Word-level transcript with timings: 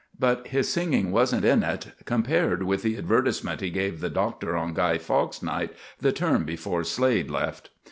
But 0.17 0.47
his 0.47 0.67
singing 0.67 1.11
wasn't 1.11 1.45
in 1.45 1.61
it 1.61 1.91
compared 2.05 2.63
with 2.63 2.81
the 2.81 2.97
advertisement 2.97 3.61
he 3.61 3.69
gave 3.69 3.99
the 3.99 4.09
Doctor 4.09 4.57
on 4.57 4.73
Guy 4.73 4.97
Fawkes's 4.97 5.43
Night 5.43 5.75
the 5.99 6.11
term 6.11 6.43
before 6.43 6.83
Slade 6.83 7.29
left. 7.29 7.69